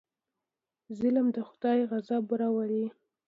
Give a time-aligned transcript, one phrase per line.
[0.99, 2.85] ظلم د خدای غضب راولي.